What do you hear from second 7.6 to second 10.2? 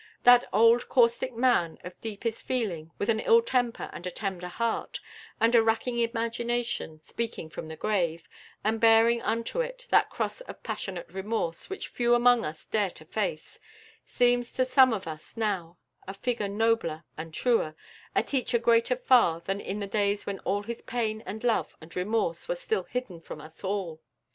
the grave, and bearing unto it that